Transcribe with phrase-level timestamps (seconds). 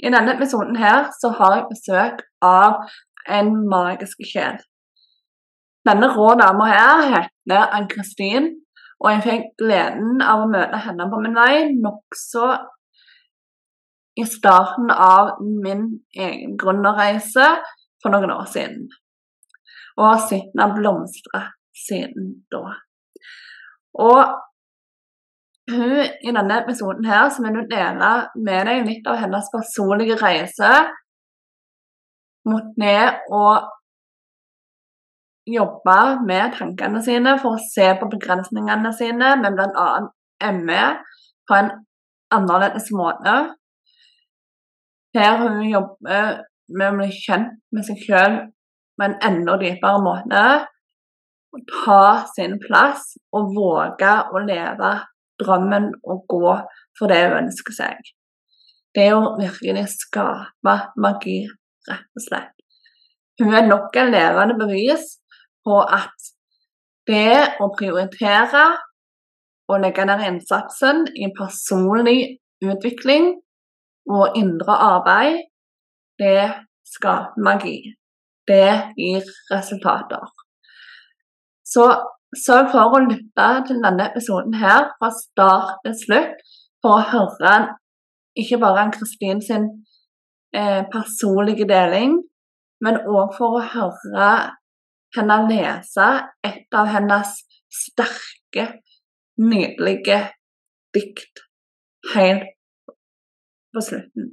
[0.00, 2.80] I denne episoden her så har jeg besøk av
[3.28, 4.56] en magisk sjel.
[5.88, 8.50] Denne rå dama her heter Ann-Kristin,
[9.00, 12.48] og jeg fikk gleden av å møte henne på min vei nokså
[14.20, 15.86] i starten av min
[16.16, 17.46] egen gründerreise
[18.02, 18.88] for noen år siden.
[19.96, 21.42] Og har sett henne blomstre
[21.76, 22.76] siden da.
[24.00, 24.20] Og
[25.70, 28.10] i denne episoden her, så vil hun dele
[28.46, 30.70] med deg litt av hennes personlige reise
[32.48, 33.68] mot ned og
[35.50, 39.88] jobbe med tankene sine for å se på begrensningene sine med bl.a.
[40.56, 40.84] ME
[41.48, 41.70] på en
[42.32, 43.34] annerledes måte.
[45.16, 48.38] Her hun jobber med å bli kjent med seg selv
[48.96, 50.44] på en enda dypere måte.
[51.82, 54.92] Ta sin plass og våge å leve
[55.40, 56.56] drømmen å gå
[56.98, 58.12] for det hun ønsker seg.
[58.94, 61.44] Det er å virkelig skape magi,
[61.88, 62.54] rett og slett.
[63.40, 65.16] Hun er nok en levende bevis
[65.64, 66.30] på at
[67.08, 68.64] det å prioritere
[69.70, 72.18] og legge ned innsatsen i personlig
[72.66, 73.32] utvikling
[74.10, 75.38] og indre arbeid,
[76.20, 76.50] det
[76.90, 77.78] skaper magi.
[78.50, 80.26] Det gir resultater.
[81.64, 81.86] Så
[82.38, 86.42] Sørg for å lytte til denne episoden her fra start til slutt
[86.82, 87.54] for å høre
[88.38, 89.66] ikke bare Ann-Kristin sin
[90.54, 92.20] eh, personlige deling,
[92.84, 94.30] men òg for å høre
[95.16, 96.10] henne lese
[96.46, 97.34] et av hennes
[97.70, 98.66] sterke,
[99.40, 100.20] nydelige
[100.94, 101.42] dikt
[102.14, 102.46] helt
[103.74, 104.30] på slutten.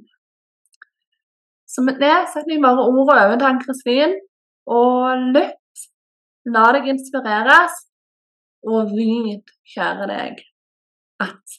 [1.68, 4.16] Så med det setter jeg bare ordet over til Ann-Kristin,
[4.68, 5.54] og lytt.
[6.48, 7.74] La deg inspireres,
[8.68, 10.42] og vit, kjære deg,
[11.24, 11.58] at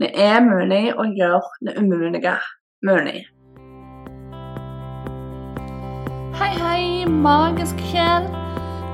[0.00, 2.36] det er mulig å gjøre det umulige
[2.86, 3.22] mulig.
[6.36, 8.28] Hei, hei, magisk sjel.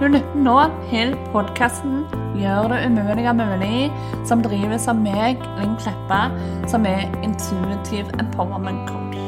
[0.00, 0.58] Du lytter nå
[0.90, 2.04] til podkasten
[2.38, 3.92] 'Gjør det umulige mulig',
[4.26, 6.22] som drives av meg, Linn Kleppa,
[6.66, 9.20] som er intuitive empowerment coach.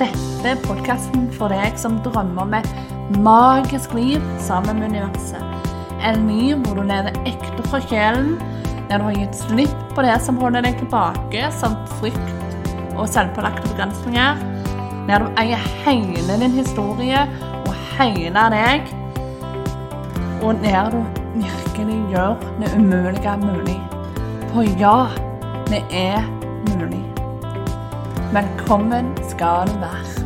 [0.00, 2.70] Dette er podkasten for deg som drømmer om et
[3.22, 5.61] magisk liv sammen med universet.
[6.02, 8.34] En ny hvor du lever ekte fra sjelen,
[8.88, 13.70] der du har gitt slipp på det som holder deg tilbake, som frykt og selvpålagte
[13.70, 14.42] begrensninger.
[15.08, 17.22] Der du eier hele din historie
[17.62, 18.90] og hele deg.
[20.42, 21.00] Og der du
[21.38, 23.78] virkelig gjør det umulige mulig.
[24.52, 25.06] For ja,
[25.70, 26.26] det er
[26.74, 27.04] mulig.
[28.34, 30.21] Velkommen skal du være.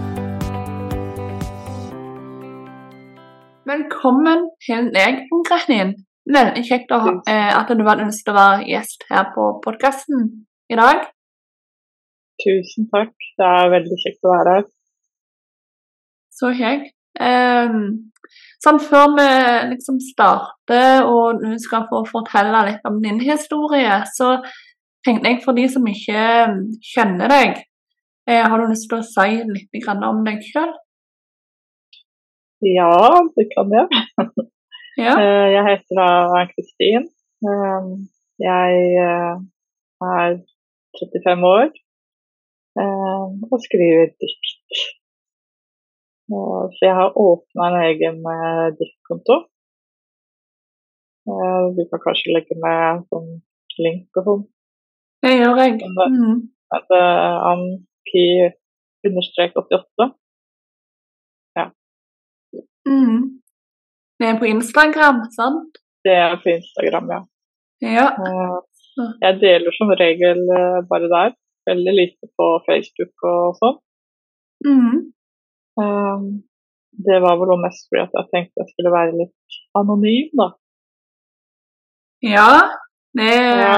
[3.66, 5.88] Velkommen til deg, Kristin.
[6.31, 10.28] Veldig kjekt å, eh, at du hadde lyst til å være gjest her på podkasten
[10.71, 11.00] i dag.
[12.44, 13.10] Tusen takk.
[13.41, 14.69] Det er veldig kjekt å være her.
[16.38, 16.94] Så kjekt.
[17.19, 17.75] Eh,
[18.62, 19.28] sånn før vi
[19.72, 24.37] liksom starter og du skal få fortelle litt om din historie, så
[25.03, 26.22] tenkte jeg for de som ikke
[26.94, 27.65] kjenner deg,
[28.28, 30.71] eh, har du lyst til å si litt om deg sjøl?
[32.65, 32.97] Ja,
[33.37, 33.87] det kan jeg.
[34.97, 35.12] Ja.
[35.21, 35.99] Eh, jeg heter
[36.41, 37.05] Ann-Kristin.
[37.49, 37.84] Eh,
[38.49, 38.72] jeg
[39.06, 39.34] eh,
[40.12, 40.31] er
[41.00, 41.69] 35 år
[43.53, 44.72] og skriver dikt.
[46.28, 48.19] Så jeg har åpna en egen
[48.77, 49.37] diktkonto.
[51.77, 53.31] Du kan kanskje legge med sånn
[53.81, 54.44] link og sånn.
[55.25, 55.73] Det gjør jeg.
[55.88, 56.37] Mm.
[57.53, 59.99] Anki-88.
[62.87, 63.43] Mm.
[64.19, 65.81] Det er på Instagram, sant?
[66.07, 67.21] Det er på Instagram, ja.
[67.97, 68.07] ja.
[68.27, 71.35] Eh, jeg deler som regel eh, bare der.
[71.67, 73.79] Veldig lite på Facebook og sånn.
[74.67, 74.99] Mm.
[75.77, 76.29] Um,
[77.07, 80.47] det var vel mest fordi at jeg tenkte jeg skulle være litt anonym, da.
[82.25, 82.53] Ja,
[83.19, 83.75] det ja.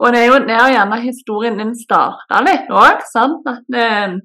[0.00, 3.46] Og det er jo der gjerne historien din starta litt òg, sant?
[3.46, 4.20] At Ehm,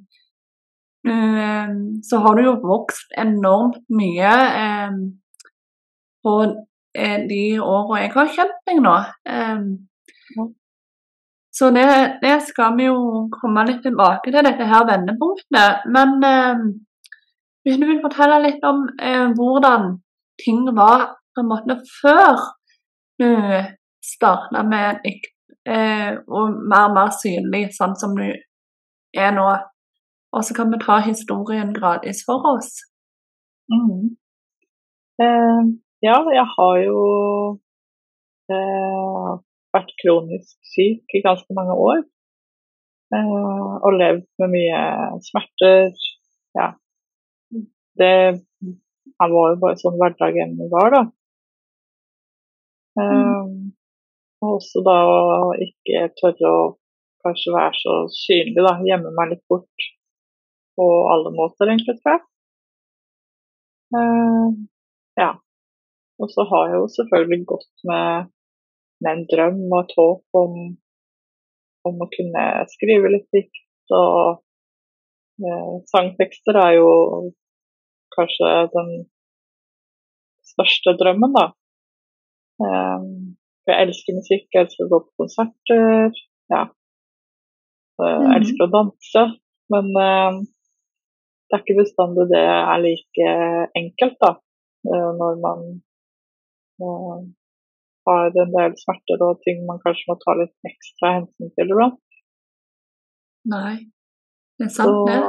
[1.06, 4.32] så har du jo vokst enormt mye
[4.62, 5.02] ehm,
[6.26, 6.34] på
[6.98, 8.96] eh, de åra jeg har kjent meg nå.
[9.30, 9.68] Ehm,
[11.56, 11.86] så det,
[12.24, 12.98] det, skal vi jo
[13.32, 15.86] komme litt tilbake til, dette her vendepunktet.
[15.94, 16.18] Men
[17.66, 19.96] hvis du vil fortelle litt om eh, hvordan
[20.42, 22.44] ting var på en måte før
[23.22, 23.30] du
[24.06, 25.32] starta med dikt,
[25.66, 29.48] eh, og mer og mer synlig, sånn som du er nå.
[30.36, 32.72] Og så kan vi ta historien gradvis for oss.
[33.72, 34.16] Mm.
[35.24, 35.62] Eh,
[36.08, 37.00] ja, jeg har jo
[38.52, 39.30] eh,
[39.76, 42.04] vært kronisk syk i ganske mange år.
[43.16, 44.82] Eh, og levd med mye
[45.30, 45.96] smerter.
[46.60, 46.74] Ja.
[47.96, 48.16] Det
[49.20, 51.04] var jo bare sånn hverdagen var, da.
[52.96, 53.76] Um,
[54.44, 55.00] og også da
[55.64, 56.60] ikke tørre å
[57.26, 58.76] kanskje være så synlig, da.
[58.88, 59.88] Gjemme meg litt bort
[60.80, 62.24] på alle måter, egentlig, tror jeg.
[63.96, 64.48] Uh,
[65.20, 65.32] ja.
[66.22, 68.32] Og så har jeg jo selvfølgelig gått med,
[69.04, 70.54] med en drøm og et håp om,
[71.88, 73.66] om, å kunne skrive litt dikt.
[73.96, 74.40] Og
[75.44, 76.94] uh, sangtekster er jo
[78.16, 78.94] kanskje den
[80.56, 81.50] største drømmen, da.
[82.64, 83.36] Um,
[83.68, 86.20] jeg elsker musikk, jeg elsker å gå på konserter.
[86.54, 86.66] Ja.
[88.00, 88.34] Jeg mm.
[88.38, 89.24] elsker å danse.
[89.74, 90.44] Men uh,
[91.46, 93.32] det er ikke bestandig det er like
[93.78, 94.32] enkelt, da.
[94.86, 95.62] Når man
[96.82, 97.20] uh,
[98.06, 102.02] har en del smerter og ting man kanskje må ta litt ekstra hensyn til iblant.
[103.50, 103.76] Nei,
[104.58, 105.20] det er sant, det.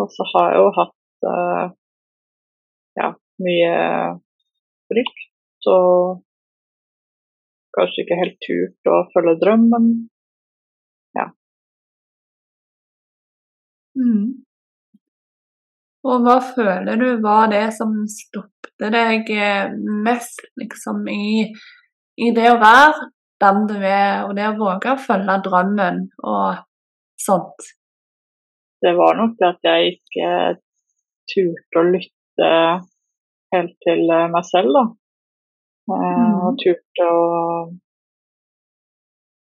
[0.00, 1.66] Og så har jeg jo hatt uh,
[3.00, 3.10] ja,
[3.44, 3.72] mye
[4.88, 6.22] frykt og
[7.76, 9.88] kanskje ikke helt turt å følge drømmen.
[11.16, 11.28] Ja.
[13.96, 14.45] Mm.
[16.06, 19.72] Og hva føler du var det som stoppet deg eh,
[20.06, 21.46] mest liksom, i,
[22.20, 23.08] i, det å være
[23.42, 26.60] den du er, og det å våge å følge drømmen og
[27.20, 27.72] sånt?
[28.84, 30.30] Det var nok det at jeg ikke
[31.32, 32.52] turte å lytte
[33.56, 34.84] helt til eh, meg selv, da.
[35.96, 36.38] Eh, mm.
[36.44, 37.26] Og turte å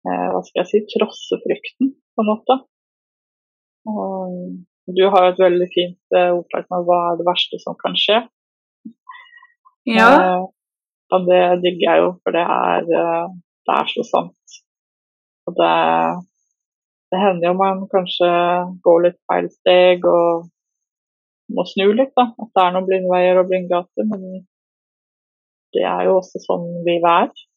[0.01, 2.55] hva skal jeg si, trosse frykten, på en måte.
[3.85, 4.31] Og
[4.89, 8.21] du har et veldig fint uh, ordtak med hva er det verste som kan skje.
[9.89, 10.09] Ja.
[10.09, 10.43] Uh,
[11.11, 13.33] og det digger jeg jo, for det er, uh,
[13.67, 14.57] det er så sant.
[15.49, 15.75] Og det,
[17.11, 18.31] det, hender jo man kanskje
[18.85, 20.49] går litt feil steg og
[21.51, 22.29] må snu litt, da.
[22.31, 24.07] At det er noen blindveier og blindgater.
[24.07, 24.43] Men
[25.75, 27.47] det er jo også sånn livet er.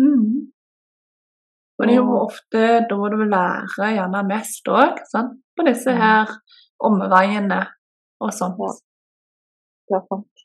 [0.00, 0.50] Mm.
[1.80, 5.00] Og det er jo ofte da du lærer gjerne mest òg,
[5.60, 6.30] på disse her
[6.80, 7.60] omveiene
[8.24, 8.60] og sånt.
[8.60, 8.72] Ja.
[9.90, 10.44] Det er sant.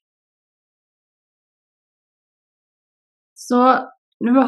[3.45, 3.61] Så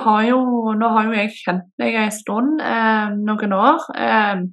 [0.04, 0.40] har jo,
[0.80, 3.84] nå har jo jeg kjent deg en stund, eh, noen år.
[3.96, 4.44] Eh,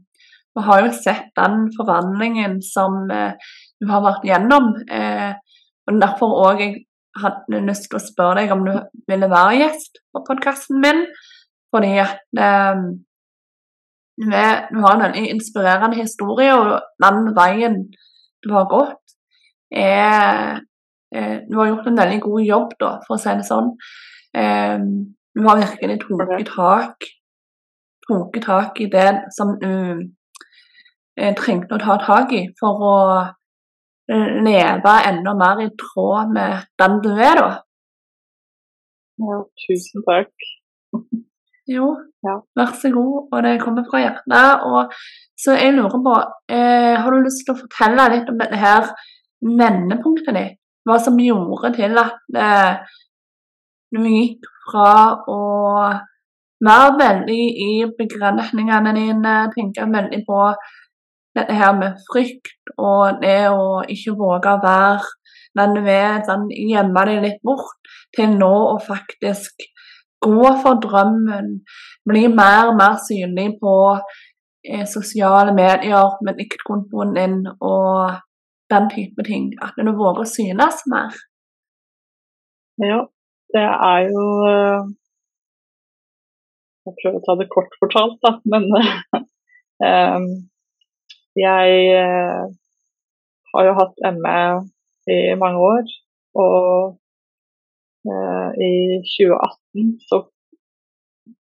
[0.55, 3.33] vi har jo sett den forvandlingen som eh,
[3.81, 4.75] du har vært gjennom.
[4.91, 5.33] Eh,
[5.89, 6.75] og Derfor òg jeg
[7.23, 8.75] hadde lyst til å spørre deg om du
[9.11, 11.07] ville være gjest på podkasten min.
[11.75, 11.97] Fordi
[14.17, 17.81] du har en veldig inspirerende historie, og den veien
[18.45, 19.15] du har gått,
[19.75, 20.61] er
[21.15, 23.73] eh, Du har gjort en veldig god jobb, da, for å si det sånn.
[24.35, 24.79] Eh,
[25.35, 25.99] du har virkelig
[26.47, 27.09] tatt
[28.07, 29.75] tak, tak i det som du
[31.19, 32.97] eh, trengte å ta tak i for å
[34.07, 37.53] leve enda mer i tråd med den du er, da.
[39.25, 40.51] Ja, tusen takk.
[41.71, 41.87] Jo,
[42.27, 42.35] ja.
[42.57, 43.29] vær så god.
[43.33, 44.67] Og det kommer fra hjertet.
[44.69, 44.93] Og
[45.41, 46.17] så jeg lurer på,
[46.53, 48.91] eh, har du lyst til å fortelle litt om dette her
[49.41, 50.61] vendepunktet ditt?
[50.85, 52.97] Hva som gjorde til at eh,
[53.95, 54.91] du gikk fra
[55.31, 55.41] å
[56.65, 60.41] være veldig i begrensningene dine, tenke veldig på
[61.35, 65.13] dette her med frykt og det å ikke våge å være
[65.59, 67.79] den du er, sånn, gjemme deg litt bort,
[68.17, 69.63] til nå å faktisk
[70.25, 71.51] gå for drømmen,
[72.09, 73.75] bli mer og mer synlig på
[74.69, 78.21] eh, sosiale medier men ikke kontoen din og
[78.73, 79.53] den type ting.
[79.63, 81.15] At du våger å synes mer.
[82.83, 83.05] Ja,
[83.55, 84.93] det er jo eh,
[86.85, 88.35] Jeg prøver å ta det kort fortalt, da.
[88.53, 90.27] Men um,
[91.47, 92.43] jeg uh,
[93.55, 94.41] har jo hatt ME
[95.15, 95.95] i mange år.
[96.45, 96.99] Og
[98.05, 98.73] i
[99.09, 100.19] 2018 så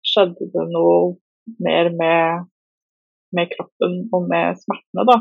[0.03, 1.15] skjedde det noe
[1.63, 2.49] mer med,
[3.35, 5.17] med kroppen og med smertene, da.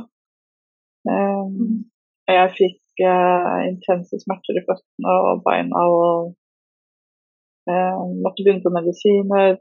[1.09, 1.87] Um,
[2.29, 6.35] jeg fikk uh, intense smerter i føttene og beina og
[7.69, 9.59] måtte begynne på medisiner.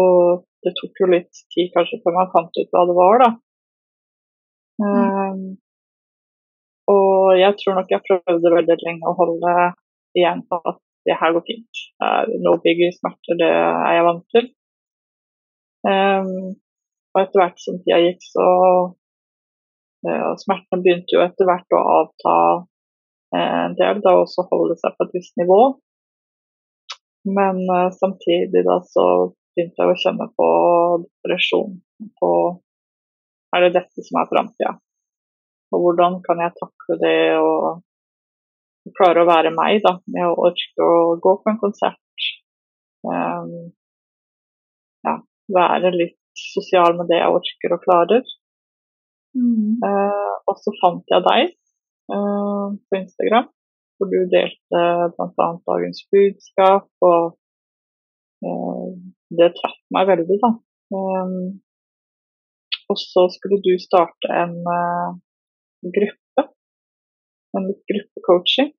[0.00, 3.30] Og det tok jo litt tid kanskje før man fant ut hva det var, da.
[4.84, 5.42] Um,
[6.90, 9.54] og jeg tror nok jeg prøvde veldig lenge å holde
[10.18, 11.80] igjen på at det her går fint.
[12.44, 14.46] No biggie smerter, det er jeg vant til.
[15.84, 16.56] Um,
[17.12, 18.46] og etter hvert som tida gikk, så
[20.08, 24.96] uh, Smertene begynte jo etter hvert å avta uh, en del, da også holde seg
[24.96, 25.60] på et visst nivå.
[27.28, 29.06] Men uh, samtidig da så
[29.54, 30.48] begynte jeg å kjenne på
[31.04, 31.78] depresjon.
[32.20, 32.30] På
[33.54, 34.74] er det dette som er framtida?
[35.74, 37.82] Og hvordan kan jeg takle det og
[38.92, 42.28] klare å være meg, da, med å orke å gå på en konsert.
[43.04, 43.72] Um,
[45.04, 45.18] ja,
[45.56, 48.34] være litt sosial med det jeg orker og klarer.
[49.34, 49.80] Mm.
[49.82, 51.54] Uh, og så fant jeg deg
[52.12, 53.48] uh, på Instagram,
[53.96, 54.84] hvor du delte
[55.16, 55.48] bl.a.
[55.70, 56.88] dagens budskap.
[57.08, 57.34] Og
[58.44, 58.88] uh,
[59.34, 60.54] det traff meg veldig, da.
[60.94, 61.38] Um,
[62.92, 64.58] og så skulle du starte en
[65.94, 66.46] gruppe,
[67.58, 68.72] en gruppecoaching.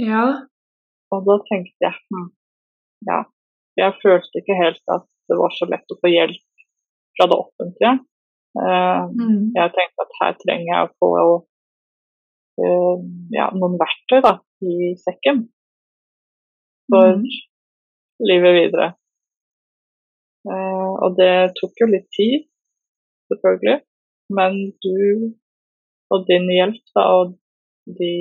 [0.00, 0.24] Ja.
[1.10, 2.28] Og da tenkte jeg hm,
[3.08, 3.22] ja,
[3.80, 6.64] jeg følte ikke helt at det var så lett å få hjelp
[7.16, 7.94] fra det offentlige.
[8.58, 9.42] Uh, mm.
[9.54, 11.10] Jeg tenkte at her trenger jeg å få
[12.64, 14.34] uh, ja, noen verktøy da,
[14.66, 15.44] i sekken
[16.90, 17.28] for mm.
[18.26, 18.88] livet videre.
[20.48, 22.48] Uh, og det tok jo litt tid,
[23.30, 23.78] selvfølgelig.
[24.34, 24.96] Men du
[26.10, 27.36] og din hjelp da, og
[28.00, 28.12] de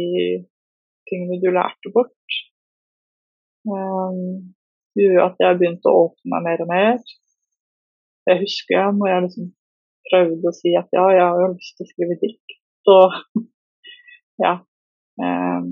[1.09, 2.39] tingene du lærte bort,
[3.69, 4.53] um,
[4.97, 6.99] gjorde at jeg begynte å åpne meg mer og mer.
[8.29, 9.51] Jeg husker jeg, når jeg liksom
[10.09, 12.57] prøvde å si at ja, jeg har jo lyst til å skrive dikt.
[12.87, 12.97] Så
[14.45, 14.57] ja.
[15.19, 15.71] Um,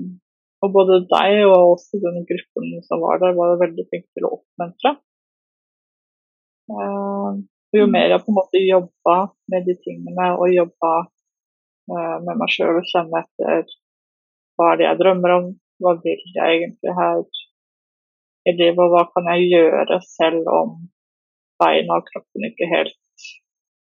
[0.64, 4.32] og både deg og også den gruppen som var der, var veldig flinke til å
[4.40, 4.96] oppmuntre.
[6.68, 7.92] Um, jo mm.
[7.94, 9.16] mer jeg på en måte jobba
[9.52, 10.92] med de tingene og jobba
[11.88, 13.68] med meg sjøl og kjenne etter
[14.58, 15.50] hva er det jeg drømmer om,
[15.82, 17.20] hva vil jeg egentlig her
[18.48, 20.72] i livet, og hva kan jeg gjøre selv om
[21.62, 23.28] beina og kroppen ikke helt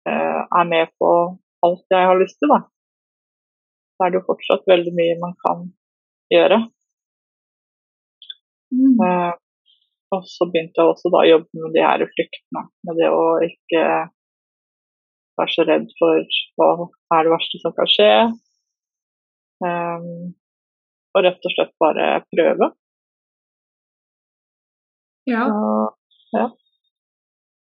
[0.10, 1.12] uh, er med på
[1.66, 2.62] alt jeg har lyst til, da.
[3.96, 5.66] Så er det jo fortsatt veldig mye man kan
[6.34, 6.60] gjøre.
[8.76, 9.00] Mm.
[9.00, 9.34] Uh,
[10.16, 12.64] og så begynte jeg også da å jobbe med de her fryktene.
[12.88, 13.84] Med det å ikke
[15.40, 16.72] være så redd for hva
[17.14, 18.12] er det verste som kan skje.
[19.60, 20.36] Um,
[21.16, 22.70] og rett og slett bare prøve.
[25.30, 25.46] Ja.
[25.50, 26.46] Så, ja.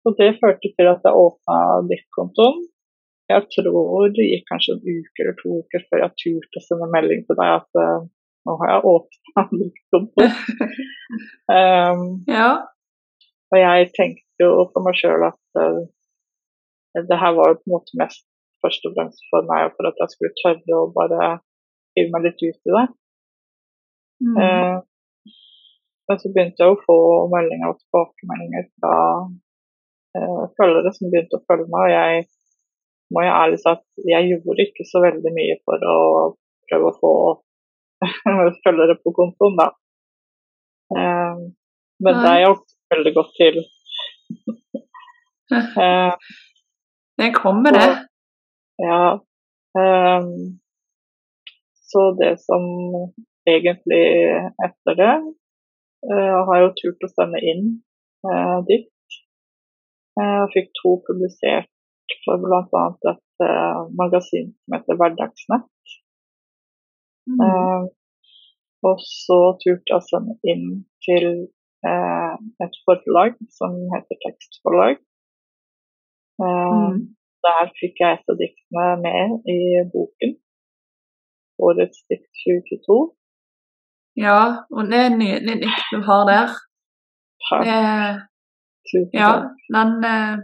[0.06, 1.58] Og det førte til at jeg åpna
[1.90, 2.64] DIF-kontoen.
[3.32, 6.92] Jeg tror det gikk kanskje en uke eller to uker før jeg turte å sende
[6.94, 8.06] melding til deg at uh,
[8.46, 10.38] nå har jeg åpna DIF-kontoen.
[11.50, 12.06] um,
[12.38, 12.52] ja.
[13.54, 15.84] Og jeg tenkte jo for meg sjøl at uh,
[16.96, 18.24] det her var jo på en måte mest
[18.66, 21.32] først og fremst for meg, og for at jeg skulle tørre å bare
[21.96, 22.86] hive meg litt ut i det.
[24.26, 24.38] Mm.
[24.42, 24.78] Eh,
[26.06, 26.98] men så begynte jeg å få
[27.34, 28.96] meldinger og tilbakemeldinger fra
[30.18, 31.88] eh, følgere som begynte å følge meg.
[31.88, 32.26] Og jeg
[33.14, 35.98] må jo ærlig si at jeg gjorde ikke så veldig mye for å
[36.70, 37.14] prøve å få
[38.66, 39.70] følgere på kontoen, da.
[40.96, 41.46] Eh,
[42.06, 43.62] men det hjalp veldig godt til.
[45.86, 46.34] eh,
[47.22, 47.90] det kommer, det.
[48.82, 49.20] Ja.
[49.76, 50.60] Um,
[51.92, 52.64] så det som
[53.50, 54.04] egentlig
[54.66, 55.14] etter det.
[56.06, 57.64] Jeg eh, har jo turt å sende inn
[58.28, 59.20] uh, dikt.
[60.16, 61.72] Jeg eh, fikk to publisert
[62.26, 62.84] for bl.a.
[63.12, 65.96] et uh, magasin som heter Hverdagsnett.
[67.26, 67.42] Mm.
[67.42, 67.88] Uh,
[68.86, 70.68] og så turte jeg å sende inn
[71.06, 71.28] til
[71.88, 75.02] uh, et forlag som heter Tekstforlag.
[76.36, 77.15] Mm.
[77.46, 79.60] Der fikk jeg et av diktene med i
[79.94, 80.34] boken.
[81.68, 82.98] Årets dikt 2022.
[84.26, 84.40] Ja,
[84.72, 86.58] og det er nydelig dikt du har der.
[87.46, 87.64] Takk.
[89.14, 89.32] ja,
[89.76, 90.36] den eh,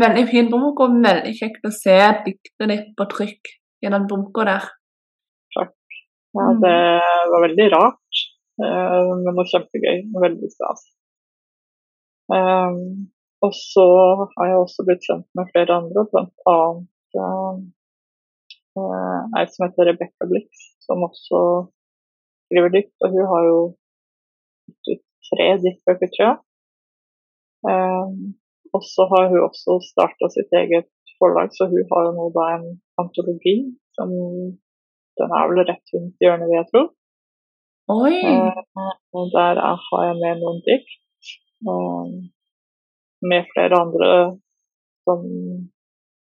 [0.00, 3.50] Veldig fin bok, og veldig kjekt å se diktet ditt på trykk
[3.82, 4.68] i den boka der.
[5.56, 5.74] Takk.
[6.38, 6.60] Ja, mm.
[6.62, 6.76] det
[7.32, 8.20] var veldig rart,
[8.62, 10.84] eh, men det var kjempegøy veldig stas.
[12.30, 13.10] Um,
[13.46, 13.86] og så
[14.36, 16.56] har jeg også blitt kjent med flere andre, bl.a.
[17.20, 17.56] Uh,
[18.78, 21.40] uh, ei som heter Rebekka Blix, som også
[22.46, 23.58] skriver dikt, og hun har jo
[25.30, 26.38] tre diktbøker, tror jeg.
[27.70, 28.16] Um,
[28.74, 32.46] og så har hun også starta sitt eget forlag, så hun har jo nå da
[32.56, 32.66] en
[33.02, 33.56] antologi
[33.96, 34.12] som
[35.20, 36.82] den er vel rett rundt hjørnet, vil jeg tro.
[37.96, 38.18] Oi.
[38.26, 40.92] Uh, og der har jeg med noen dikt.
[41.66, 42.30] Um,
[43.30, 44.10] med flere andre
[45.04, 45.20] som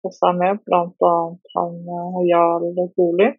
[0.06, 1.14] også er med, bl.a.
[1.54, 2.66] han uh, Jarl
[2.97, 3.30] Bolig.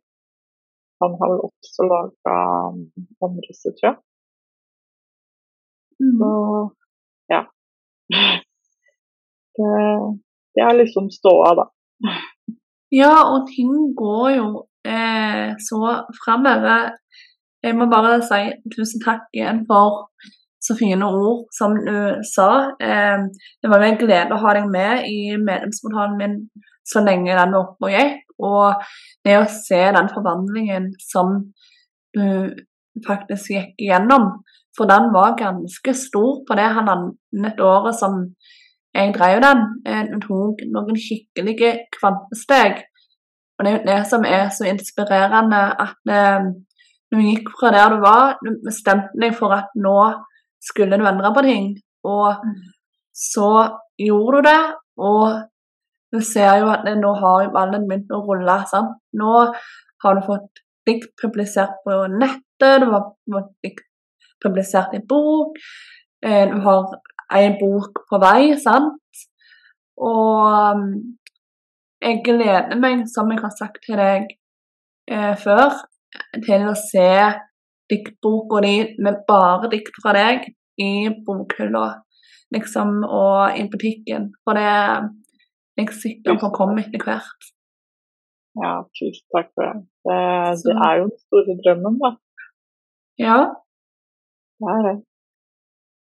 [1.02, 2.36] Han har vel også laga
[3.22, 3.98] vannrisse, tror jeg.
[6.02, 6.18] Mm.
[6.20, 6.32] Så
[7.34, 7.42] ja.
[9.58, 9.72] Det,
[10.56, 11.66] det er liksom ståa, da.
[12.92, 14.46] Ja, og ting går jo
[14.94, 15.80] eh, så
[16.22, 16.94] framover.
[17.64, 18.40] Jeg må bare si
[18.74, 20.08] tusen takk igjen for
[20.62, 21.96] så fine ord som du
[22.36, 22.50] sa.
[22.82, 23.24] Eh,
[23.62, 26.36] det var jo en glede å ha deg med i medlemsportalen min
[26.92, 28.22] så lenge den var oppe og gikk.
[28.42, 28.86] Og
[29.26, 31.38] det å se den forvandlingen som
[32.18, 32.26] du
[33.06, 34.32] faktisk gikk igjennom,
[34.78, 38.24] for den var ganske stor på det halvannet året som
[38.96, 39.62] jeg drev den.
[40.10, 42.82] Du tok noen skikkelige kvantesteg.
[43.62, 46.46] Og det er jo det som er så inspirerende, at eh,
[47.12, 49.98] du gikk fra der du var, du bestemte deg for at nå
[50.62, 51.72] skulle du endre på ting.
[52.08, 52.44] Og
[53.16, 53.52] så
[54.00, 54.62] gjorde du det,
[54.98, 55.42] og
[56.12, 58.58] du ser jo at nå har ballen begynt å rulle.
[58.68, 58.98] sant?
[59.14, 59.36] Nå
[60.04, 63.88] har du fått dikt publisert på nettet, du har fått dikt
[64.44, 65.58] publisert i bok,
[66.26, 66.98] eh, du har
[67.38, 68.98] ei bok på vei, sant?
[70.02, 70.88] Og um,
[72.02, 74.32] jeg gleder meg, som jeg har sagt til deg
[75.12, 75.78] eh, før,
[76.42, 77.12] til å se
[77.92, 80.48] diktboka di med bare dikt fra deg
[80.82, 80.92] i
[81.26, 81.86] bokhylla,
[82.56, 84.32] liksom, og i butikken.
[84.46, 85.10] For det er
[85.80, 87.52] jeg sikker på kommer etter hvert.
[88.60, 89.78] Ja, tusen takk for det.
[90.08, 90.18] Det,
[90.66, 92.12] det er jo den store drømmen, da.
[93.22, 93.38] Ja.
[94.60, 94.98] Det er det.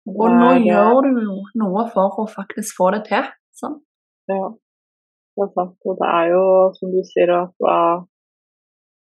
[0.07, 3.31] det og nå er, gjør du jo noe for å faktisk få det til.
[3.57, 3.79] Sånn.
[4.31, 5.79] Ja, det er sant.
[5.89, 6.45] Og det er jo,
[6.77, 7.67] som du sier, at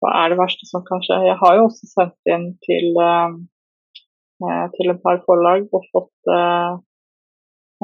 [0.02, 1.18] hva, er det verste som kan skje?
[1.24, 6.76] Jeg har jo også sendt inn til, eh, til et par forlag og fått, uh,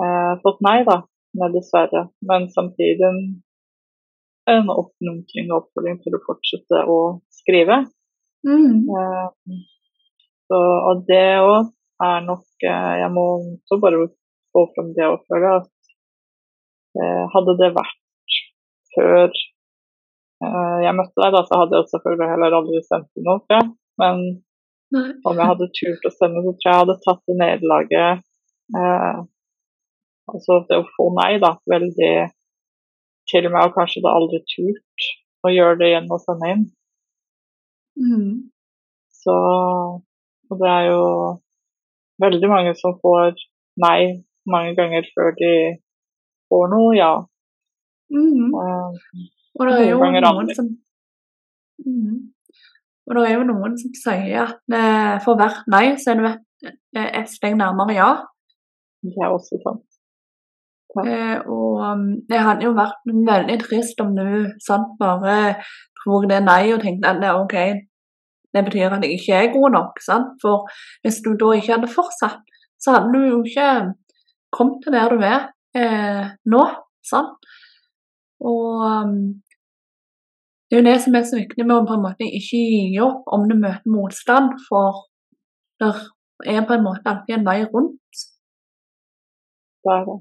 [0.01, 1.03] uh, fått nei, da
[1.39, 2.07] med dessverre.
[2.29, 3.09] Men samtidig
[4.53, 6.99] en oppmuntring og oppfølging til å fortsette å
[7.33, 7.85] skrive.
[8.45, 8.91] Mm.
[8.91, 9.61] Eh,
[10.51, 11.71] så, og det òg
[12.03, 14.09] er nok uh, Jeg må også bare
[14.53, 15.71] få fram det og føle at
[17.33, 18.35] hadde det vært
[18.93, 19.31] før
[20.43, 23.69] jeg møtte deg, da, så hadde jeg selvfølgelig heller aldri sendt inn noe, tror jeg.
[24.03, 24.23] Men
[24.93, 25.09] Nei.
[25.29, 28.29] om jeg hadde turt å sende, så tror jeg jeg hadde tatt det nederlaget
[30.33, 31.57] Altså det å få nei, da.
[31.69, 32.13] Veldig
[33.31, 35.09] Til og med og kanskje da aldri turt
[35.47, 36.65] å gjøre det igjen og sende inn.
[37.99, 38.33] Mm.
[39.23, 39.35] Så
[40.51, 41.05] Og det er jo
[42.23, 43.35] veldig mange som får
[43.83, 45.53] nei mange ganger før de
[46.51, 47.13] får noe ja.
[48.13, 48.53] Mm.
[48.53, 49.29] Um,
[49.59, 50.69] og det er jo noen som
[51.85, 52.21] mm.
[53.11, 56.29] Og det er jo noen som sier at eh, for hvert nei, så er du
[56.29, 56.45] et,
[57.03, 58.11] et steg nærmere ja.
[59.03, 59.83] Det er også sant.
[61.03, 64.27] Eh, og um, det hadde jo vært veldig trist om du
[64.63, 65.57] sant, bare
[66.03, 67.57] tok det nei og tenkte at det er OK,
[68.53, 70.03] det betyr at jeg ikke er god nok.
[70.05, 70.37] Sant?
[70.43, 70.69] For
[71.03, 72.45] hvis du da ikke hadde fortsatt,
[72.83, 73.69] så hadde du jo ikke
[74.53, 75.41] kommet til der du er
[75.79, 76.65] eh, nå.
[77.09, 77.53] Sant?
[78.43, 79.17] Og um,
[80.73, 83.01] det er jo det som er så viktig med å på en måte ikke gi
[83.05, 85.03] opp om du møter motstand, for
[85.83, 85.91] det
[86.49, 88.23] er på en måte alltid en vei rundt.
[89.85, 90.17] Det er det.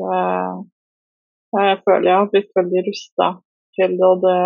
[0.00, 0.18] Det,
[1.68, 3.28] jeg føler jeg har blitt veldig rusta
[3.78, 4.36] til det, og det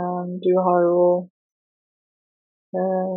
[0.00, 1.00] eh, Du har jo
[2.74, 3.16] eh,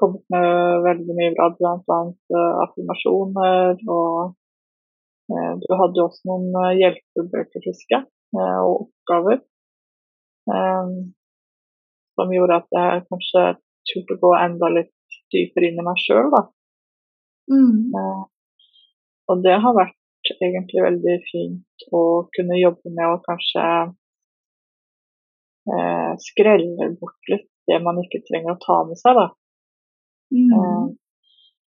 [0.00, 2.00] kommet med veldig mye bra, bl.a.
[2.36, 3.84] Eh, affirmasjoner.
[3.98, 4.32] Og
[5.30, 8.06] du hadde også noen eh, hjelpebøker, husker jeg,
[8.36, 9.42] eh, og oppgaver.
[12.18, 13.42] som gjorde at jeg kanskje
[13.88, 16.42] turte å gå enda litt dypere inn i meg sjøl, da.
[17.52, 17.94] Mm.
[19.30, 22.02] og det har vært egentlig veldig fint å
[22.34, 23.64] kunne jobbe med å kanskje
[25.74, 29.18] eh, skrelle bort litt det man ikke trenger å ta med seg.
[29.18, 29.26] da.
[30.32, 30.94] Mm.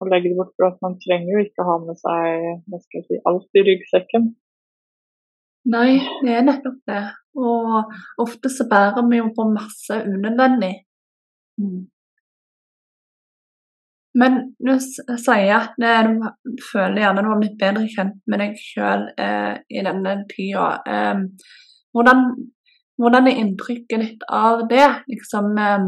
[0.00, 2.78] Eh, og legge det bort, for at man trenger jo ikke ha med seg hva
[2.80, 4.28] skal jeg si, alt i ryggsekken.
[5.70, 7.02] Nei, det er nettopp det.
[7.36, 7.90] Og
[8.24, 10.72] ofte så bærer vi jo på masse unødvendig.
[11.60, 11.82] Mm.
[14.20, 19.04] Men du sier at du føler gjerne du har blitt bedre kjent med deg sjøl
[19.20, 20.70] eh, i denne tida.
[20.82, 21.20] Eh,
[21.94, 22.24] hvordan,
[22.98, 24.88] hvordan, er inntrykket ditt av det?
[25.12, 25.86] Liksom eh,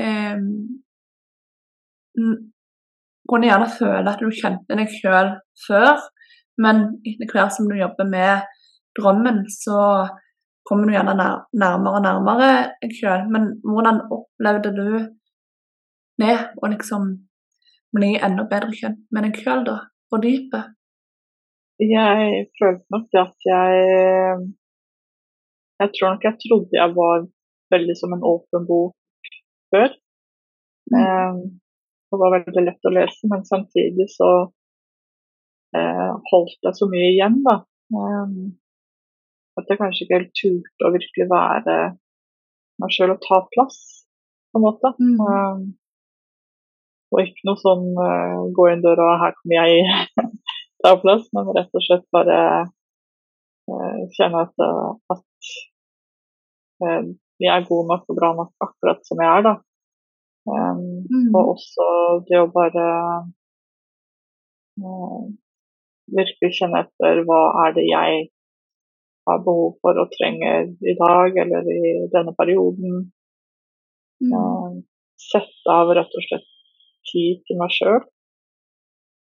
[0.00, 0.42] eh
[3.30, 5.32] Kunne gjerne føle at du kjente deg sjøl
[5.66, 6.02] før,
[6.60, 8.44] men etter hvert som du jobber med
[8.98, 9.78] drømmen, så
[10.68, 12.50] kommer du gjerne nærmere og nærmere
[12.82, 13.26] deg sjøl.
[13.32, 14.88] Men hvordan opplevde du
[16.22, 17.08] det å liksom
[17.94, 19.80] bli enda bedre kjent med deg sjøl, da,
[20.22, 20.74] dypet?
[21.82, 23.78] Jeg følte nok at jeg
[25.82, 27.24] Jeg tror nok jeg trodde jeg var
[27.74, 28.94] veldig som en åpen bok
[29.74, 29.90] før.
[30.92, 31.00] Mm.
[31.00, 31.40] Um,
[32.14, 34.30] det var veldig lett å lese, men samtidig så
[35.76, 37.60] eh, holdt jeg så mye igjen, da.
[37.94, 38.54] Um,
[39.58, 41.78] at jeg kanskje ikke helt turte å virkelig være
[42.82, 43.80] meg sjøl og ta plass,
[44.50, 44.92] på en måte.
[44.98, 45.18] Mm.
[45.22, 45.66] Um,
[47.14, 50.24] og ikke noe sånn uh, gå inn døra, og her kommer jeg,
[50.82, 54.66] ta plass, men rett og slett bare uh, kjenne at,
[55.14, 55.52] at
[56.82, 59.54] uh, jeg er god nok og bra nok akkurat som jeg er, da.
[60.44, 61.28] Um, mm.
[61.32, 61.86] Og også
[62.28, 62.86] det å bare
[66.14, 68.24] virkelig kjenne etter hva er det jeg
[69.24, 73.06] har behov for og trenger i dag eller i denne perioden.
[74.24, 74.82] Mm.
[75.20, 76.46] sette av rett og slett
[77.10, 77.98] tid til meg sjøl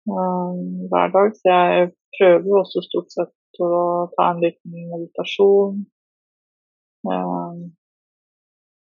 [0.10, 1.36] um, hver dag.
[1.38, 3.72] Så jeg prøver også stort sett å
[4.16, 5.84] ta en liten meditasjon.
[7.08, 7.64] Um,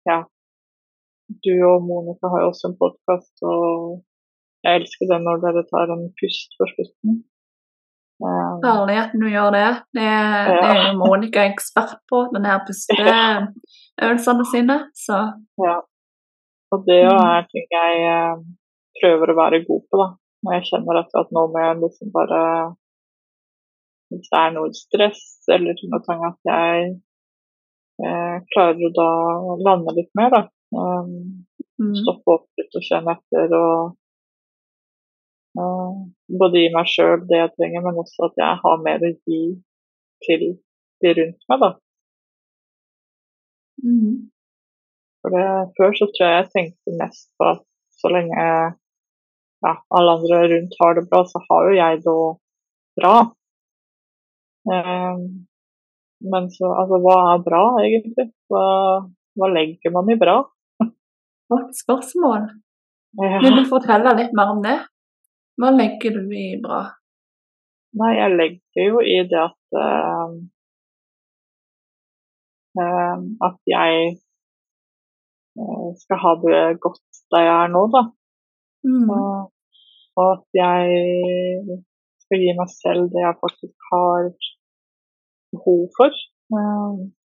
[0.09, 0.23] ja.
[1.29, 4.01] Du og Monica har jo også en podkast, og
[4.65, 7.19] jeg elsker det når dere tar en pust for slutten.
[8.19, 9.67] Um, Herligheten at du gjør det.
[9.95, 10.47] Det, ja.
[10.49, 14.79] det er Monica ekspert på, den her pusteøvelsene sine.
[15.07, 15.19] Så.
[15.63, 15.77] Ja.
[16.73, 17.93] Og det er ting jeg
[18.99, 20.01] prøver å være god på.
[20.03, 20.09] da.
[20.45, 22.41] Når jeg kjenner at, at nå må jeg liksom bare
[24.09, 26.85] Hvis det er noe stress eller noe sånn at jeg
[28.01, 29.09] eh, klarer å da
[29.67, 30.43] lande litt mer, da.
[30.75, 31.47] Um,
[31.81, 31.95] mm.
[32.03, 33.95] Stoppe opp litt og kjenne etter og
[35.59, 35.93] uh,
[36.41, 39.43] både gi meg sjøl det jeg trenger, men også at jeg har mer å gi
[40.27, 40.49] til
[41.03, 41.71] de rundt meg, da.
[43.87, 44.29] Mm.
[45.23, 45.47] For det,
[45.79, 47.65] før så tror jeg jeg tenkte mest på at
[47.99, 52.17] så lenge ja, alle andre rundt har det bra, så har jo jeg det
[52.99, 53.15] bra.
[54.69, 55.23] Um,
[56.33, 58.29] men så altså, hva er bra, egentlig?
[58.51, 58.63] Hva,
[59.39, 60.41] hva legger man i bra?
[61.49, 62.49] Godt spørsmål.
[63.19, 63.39] Ja.
[63.43, 64.77] Vil du fortelle litt mer om det?
[65.59, 66.83] Hva legger du i bra?
[67.99, 70.35] Nei, jeg legger jo i det at uh,
[72.79, 73.17] uh,
[73.49, 73.95] At jeg
[75.59, 78.03] uh, skal ha det godt der jeg er nå, da.
[78.89, 79.09] Mm.
[79.13, 81.81] Og, at jeg
[82.25, 84.31] skal gi meg selv det jeg faktisk har
[85.53, 86.15] behov for.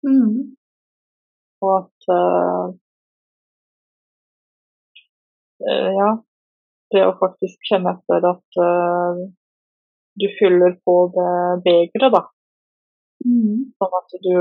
[0.05, 0.57] Mm.
[1.65, 2.11] Og at
[5.61, 6.11] Ja,
[6.95, 9.23] det å faktisk kjenne etter at uh,
[10.21, 11.31] du fyller på det
[11.65, 12.23] begeret, da.
[13.27, 13.73] Mm.
[13.81, 14.37] Sånn at du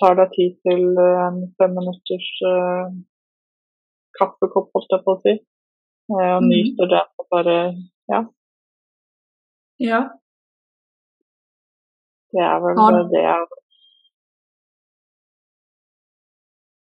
[0.00, 2.88] tar deg tid til en fem minutters uh,
[4.18, 5.36] kaffekopp, holdt jeg på å si.
[6.12, 6.50] uh, og mm.
[6.50, 7.56] nyter det og bare
[8.12, 8.24] ja.
[9.82, 10.02] Ja.
[12.32, 13.48] Det er vel det jeg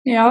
[0.09, 0.29] Ja.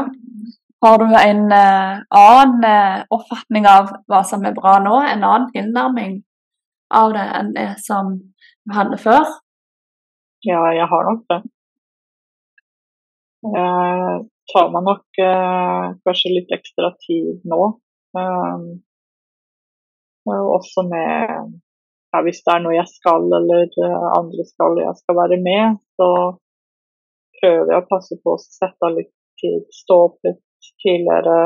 [0.86, 5.50] Har du en uh, annen uh, oppfatning av hva som er bra nå, en annen
[5.56, 6.20] tilnærming
[6.94, 9.26] av det enn det som du hadde før?
[10.46, 11.40] Ja, jeg har nok det.
[13.48, 14.20] Jeg
[14.52, 17.62] tar meg nok eh, kanskje litt ekstra tid nå.
[18.18, 18.66] Um,
[20.28, 21.52] også med
[22.14, 23.68] ja, Hvis det er noe jeg skal eller
[24.18, 26.10] andre skal jeg skal være med, så
[27.40, 30.42] prøver jeg å passe på å sette av litt tid, stå opp litt
[30.84, 31.40] tidligere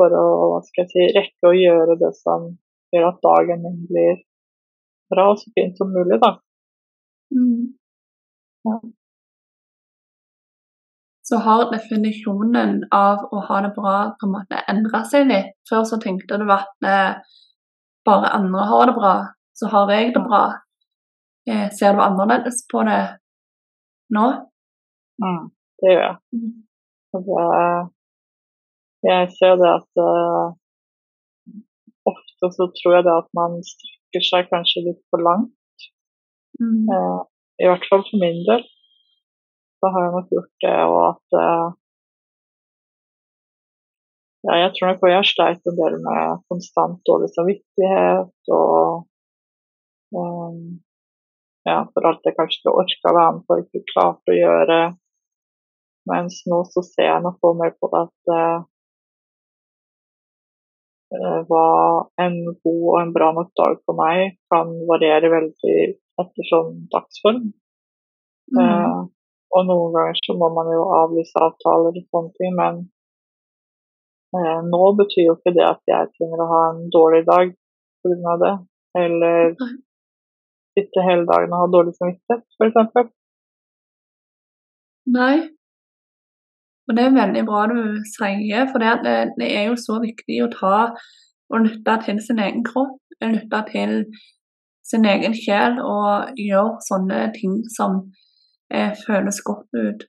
[0.00, 2.48] for å hva skal jeg si, rekke å gjøre det som
[2.94, 4.18] gjør at dagen min blir
[5.12, 6.18] bra og så fint som mulig.
[6.22, 6.34] da.
[7.36, 7.72] Mm.
[8.68, 8.80] Ja
[11.32, 15.54] så har definisjonen av å ha det bra på en måte endra seg litt.
[15.70, 17.14] Før så tenkte du at eh,
[18.04, 19.14] bare andre har det bra,
[19.56, 20.42] så har jeg det bra.
[21.48, 23.00] Eh, ser du annerledes på det
[24.16, 24.26] nå?
[25.24, 25.46] Mm,
[25.80, 26.20] det gjør jeg.
[27.12, 27.36] Altså,
[29.02, 30.54] jeg ser det at uh,
[32.12, 35.88] ofte så tror jeg det at man strekker seg kanskje litt for langt.
[36.60, 36.86] Mm.
[36.88, 37.20] Uh,
[37.62, 38.64] I hvert fall for min del
[39.82, 40.76] så har jeg nok gjort det.
[40.94, 41.68] Og at uh,
[44.46, 49.04] ja, jeg tror nok jeg har sleit en del med konstant dårlig samvittighet og
[50.18, 50.62] um,
[51.66, 54.78] ja, for alt jeg kanskje ikke orka være med på ikke klarte å gjøre.
[56.10, 58.60] Mens nå så ser jeg nok meg på at eh,
[61.48, 61.66] hva
[62.24, 65.76] en god og en bra nok dag for meg kan variere veldig
[66.22, 67.52] etter sånn dagsform.
[68.52, 68.62] Mm.
[68.64, 68.98] Eh,
[69.52, 72.82] og noen ganger så må man jo avlyse avtaler og sånne ting, men
[74.38, 77.54] eh, nå betyr jo ikke det at jeg trenger å ha en dårlig dag
[78.02, 78.36] pga.
[78.44, 78.54] det.
[78.98, 79.54] Eller
[80.76, 83.12] sitte hele dagen og ha dårlig samvittighet, f.eks.
[85.12, 85.36] Nei.
[86.92, 90.50] Og det er veldig bra du sier, for det, det, er jo så viktig å
[90.52, 93.94] ta og lytte til sin egen kropp, lytte til
[94.84, 97.96] sin egen sjel og gjøre sånne ting som
[98.68, 100.04] eh, føles godt ut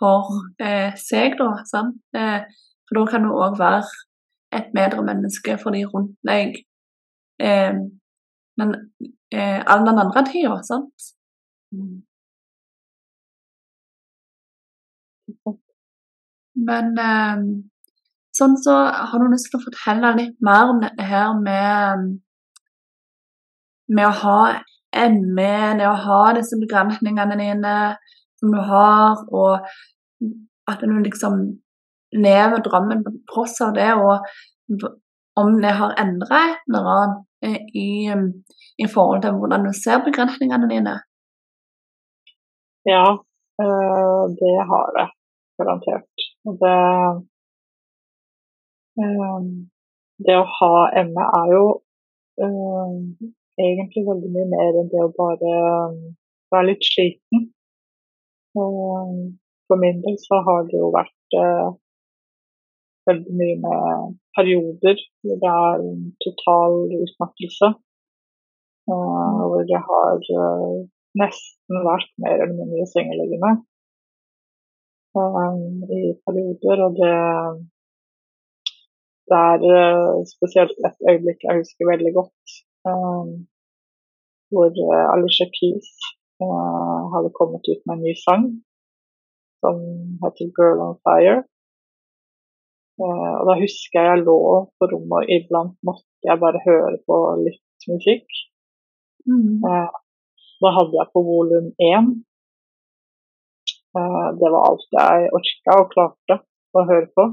[0.00, 1.62] for eh, seg, da.
[1.70, 2.02] Sant?
[2.18, 2.42] Eh,
[2.88, 3.86] for da kan du òg være
[4.58, 6.58] et bedre menneske for de rundt deg.
[7.38, 7.74] Eh,
[8.58, 8.78] men
[9.30, 11.12] eh, all den andre tida, sant.
[11.70, 12.00] Mm.
[16.68, 17.44] Men eh,
[18.36, 18.76] sånn så
[19.10, 22.10] har du lyst til å fortelle litt mer om dette her med
[23.90, 24.40] med å ha
[24.90, 27.74] ME, det å ha disse begrensningene dine
[28.38, 29.66] som du har, og
[30.70, 31.40] at du liksom
[32.14, 34.86] lever drømmen på tross av det, og
[35.40, 36.98] om det har endret noe
[37.42, 40.96] i, i forhold til hvordan du ser begrensningene dine?
[42.88, 43.04] Ja,
[43.62, 45.06] eh, det har det
[45.60, 46.19] garantert.
[46.44, 46.76] Det,
[49.02, 49.40] eh,
[50.24, 50.72] det å ha
[51.04, 51.64] ME er jo
[52.40, 52.94] eh,
[53.60, 55.52] egentlig veldig mye mer enn det å bare
[56.54, 57.50] være litt sliten.
[58.56, 61.36] For min del så har det jo vært
[63.06, 67.70] veldig mye med perioder hvor det er en total utmattelse.
[68.90, 70.24] Hvor jeg har
[71.20, 73.52] nesten vært mer eller mindre sengeliggende
[75.98, 76.78] i perioder.
[76.86, 77.14] Og det,
[79.30, 79.62] det er
[80.34, 82.44] spesielt et øyeblikk jeg husker veldig godt.
[84.50, 84.72] hvor
[85.14, 85.90] Alicia Keys
[87.12, 88.44] hadde kommet ut med en ny sang
[89.62, 89.76] som
[90.22, 91.44] heter 'Girl on Fire'.
[93.40, 94.38] Og da husker jeg jeg lå
[94.78, 98.26] på rommet, og iblant måtte jeg bare høre på litt musikk.
[99.28, 99.64] Mm.
[100.62, 102.06] Da hadde jeg på volum én.
[103.96, 106.38] Uh, det var alt jeg orka og klarte
[106.76, 107.26] å høre på.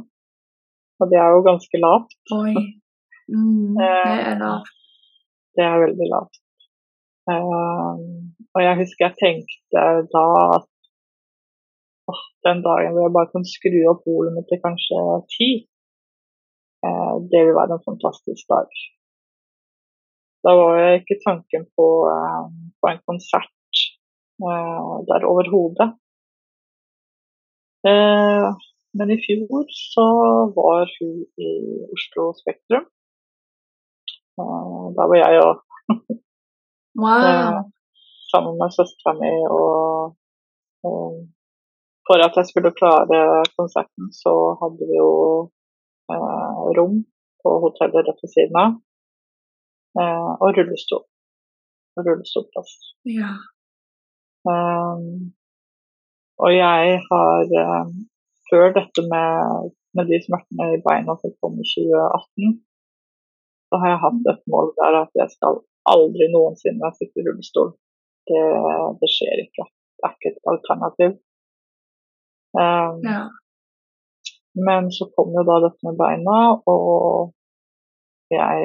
[0.98, 2.18] Og det er jo ganske lavt.
[2.34, 2.56] Oi.
[3.30, 3.92] Mm, det
[4.32, 4.74] er lavt.
[5.58, 6.44] det er veldig lavt.
[7.28, 9.82] og jeg husker jeg tenkte
[10.14, 10.70] da at
[12.12, 15.02] oh, den dagen hvor jeg bare kan skru opp volumet til kanskje
[15.34, 15.50] ti,
[16.86, 18.70] eh, det vil være en fantastisk dag.
[20.46, 22.44] Da var jeg ikke tanken på, eh,
[22.80, 23.84] på en konsert
[24.48, 25.90] eh, der overhodet.
[27.86, 28.48] Eh,
[28.98, 30.08] men i fjor så
[30.58, 31.16] var hun
[31.48, 31.52] i
[31.94, 32.86] Oslo Spektrum.
[34.42, 35.48] Eh, da var jeg jo
[37.04, 37.28] wow.
[37.30, 37.60] Eh,
[38.32, 40.16] sammen med søstera mi og,
[40.90, 41.28] og
[42.08, 43.20] for at jeg skulle klare
[43.60, 45.12] konserten, så hadde vi jo
[46.12, 47.02] eh, rom
[47.44, 48.76] på hotellet rett ved siden av.
[50.02, 51.04] Eh, og rullestol.
[52.06, 52.74] Rullestolplass.
[53.18, 53.34] Ja.
[54.48, 55.34] Um,
[56.44, 57.92] og jeg har um,
[58.48, 62.54] Før dette med, med de smertene i beina som kom i 2018,
[63.68, 65.60] så har jeg hatt et mål der at jeg skal
[65.94, 67.74] aldri noensinne sitte i rullestol.
[68.32, 68.46] Det,
[69.02, 69.68] det skjer ikke.
[69.68, 71.18] Det er ikke et alternativ.
[72.56, 73.20] Um, ja.
[74.70, 76.40] Men så kom jo da dette med beina,
[76.72, 77.36] og
[78.32, 78.64] jeg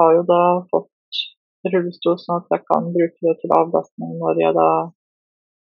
[0.00, 1.20] har jo da fått
[1.72, 4.70] rullestol sånn at jeg kan bruke det til avlastning når jeg da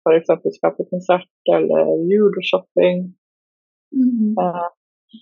[0.03, 0.29] f.eks.
[0.57, 3.09] skal på konsert eller juleshopping.
[3.95, 4.37] Mm.
[4.39, 4.69] Eh,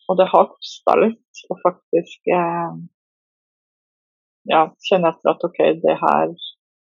[0.10, 2.78] og det har kosta litt å faktisk eh,
[4.52, 6.34] ja, kjenne etter at OK, det her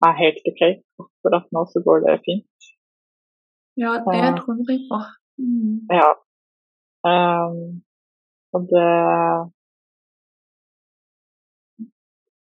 [0.08, 0.64] er helt OK.
[1.04, 2.72] Akkurat nå så går det fint.
[3.78, 5.02] Ja, det tror jeg på.
[5.38, 5.86] Mm.
[5.94, 6.10] Ja.
[7.06, 7.84] Um,
[8.56, 8.88] og det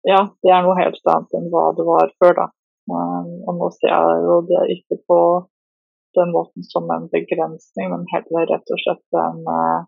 [0.04, 2.46] Ja, det er noe helt annet enn hva det var før, da.
[2.90, 5.18] Og nå ser jeg jo det ikke på
[6.18, 9.80] den måten som en begrensning, men heller rett og slett en uh,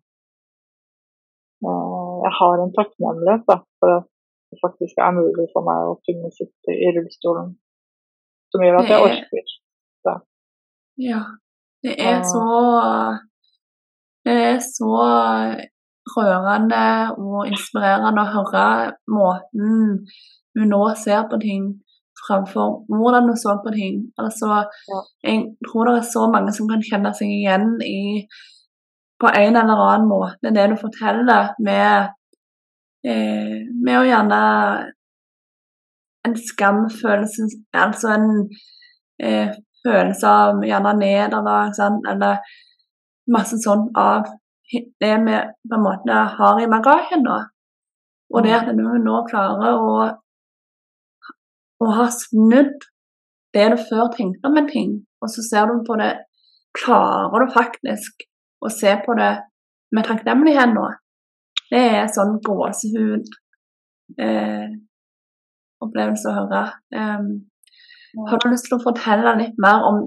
[1.67, 4.09] uh, Jeg har en takknemlighet da, for at
[4.51, 7.55] det faktisk er mulig for meg å kunne sitte i rullestolen,
[8.51, 9.55] som gjør at jeg orker.
[10.07, 10.19] Det.
[11.11, 11.23] Ja.
[11.85, 12.45] Det er så
[14.27, 14.95] Det er så
[16.17, 16.87] rørende
[17.19, 18.67] og inspirerende å høre
[19.11, 20.07] måten
[20.57, 21.67] hun nå ser på ting
[22.25, 24.03] fremfor hvordan du så på ting.
[24.19, 25.01] Altså, ja.
[25.25, 28.27] Jeg tror det er så mange som kan kjenne seg igjen i
[29.21, 32.13] på en eller annen måte det du forteller, med,
[33.09, 34.41] eh, med å gjerne
[36.27, 38.29] en skamfølelse, altså en
[39.23, 39.55] eh,
[39.87, 41.73] følelse av gjerne nederlag,
[42.13, 42.43] eller
[43.33, 44.27] masse sånn av
[45.01, 47.39] det vi på en måte har i bagasjen nå.
[48.35, 50.07] Og det at du nå klarer å,
[51.83, 52.87] å har snudd
[53.57, 56.15] det du før tenkte om en ting, og så ser du på det
[56.77, 58.27] Klarer du faktisk
[58.61, 59.31] å se på det
[59.97, 60.83] med takknemlighet nå?
[61.71, 63.31] Det er sånn gåsehud
[64.21, 64.67] eh,
[65.81, 66.61] å høre.
[66.93, 67.31] Um,
[68.29, 70.03] har du lyst til å fortelle litt mer om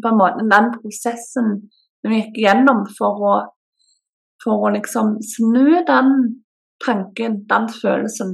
[0.00, 1.52] måte, den prosessen
[2.00, 3.34] du gikk gjennom for å
[4.40, 6.12] for å liksom snu den
[6.84, 8.30] tanken, den følelsen,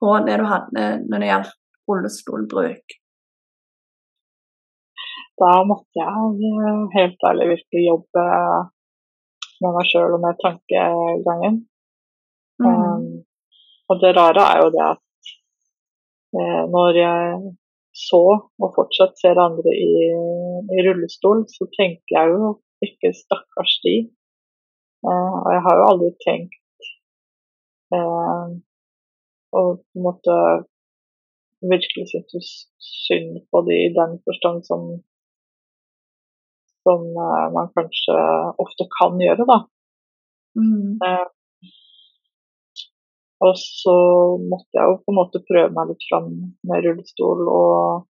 [0.00, 1.54] på det du hadde når det gjaldt
[1.88, 2.96] rullestolbruk?
[5.38, 8.24] Da måtte jeg eh, helt ærlig virkelig jobbe
[9.62, 11.60] med meg sjøl og med tankegangen.
[12.58, 12.66] Mm.
[12.66, 13.06] Um,
[13.90, 15.32] og det rare er jo det at
[16.38, 17.54] eh, når jeg
[17.98, 18.22] så,
[18.62, 19.90] og fortsatt ser andre i,
[20.76, 22.50] i, rullestol, så tenker jeg jo
[22.86, 24.10] ikke 'stakkars de'.
[25.08, 26.88] Eh, og jeg har jo aldri tenkt
[27.96, 28.46] eh,
[29.58, 30.34] å på en måte
[31.60, 34.84] virkelig synes synd på de i den forstand som,
[36.86, 38.18] som eh, man kanskje
[38.64, 39.58] ofte kan gjøre, da.
[40.58, 40.98] Mm.
[41.06, 41.26] Eh,
[43.46, 43.96] og så
[44.50, 46.30] måtte jeg jo på en måte prøve meg litt fram
[46.66, 48.06] med rullestol og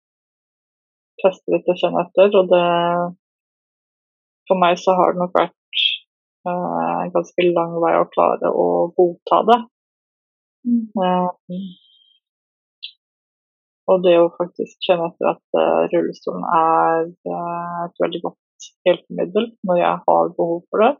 [1.22, 2.36] teste litt og kjenne etter.
[2.40, 2.66] Og det
[4.46, 5.80] For meg så har det nok vært
[6.46, 9.58] eh, en ganske lang vei å klare å godta det.
[10.70, 10.84] Mm.
[11.02, 11.56] Eh,
[13.86, 19.50] og det å faktisk kjenne etter at uh, rullestolen er uh, et veldig godt hjelpemiddel
[19.68, 20.92] når jeg har behov for det.